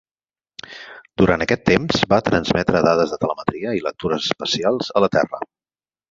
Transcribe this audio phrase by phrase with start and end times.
[1.21, 5.41] Durant aquest temps, va transmetre dades de telemetria i lectures espacials a la Terra.